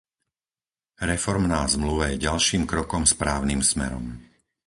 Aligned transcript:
Reformná 1.11 1.61
zmluva 1.73 2.05
je 2.09 2.23
ďalším 2.27 2.63
krokom 2.71 3.03
správnym 3.13 3.61
smerom. 3.71 4.05